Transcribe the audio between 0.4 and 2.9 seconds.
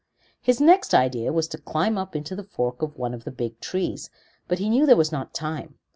His next idea was to climb 'up into the fork